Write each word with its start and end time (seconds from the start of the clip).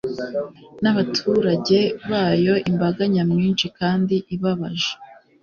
n'abaturage 0.83 1.79
bayo 2.09 2.55
imbaga 2.69 3.01
nyamwinshi 3.13 3.65
kandi 3.79 4.15
ibabaje 4.35 4.91